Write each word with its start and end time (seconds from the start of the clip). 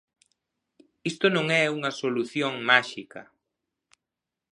Isto 1.11 1.25
non 1.35 1.45
é 1.61 1.63
unha 1.77 1.91
solución 2.01 2.53
máxica. 2.69 3.21